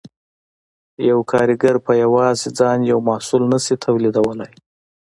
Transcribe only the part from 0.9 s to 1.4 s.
یو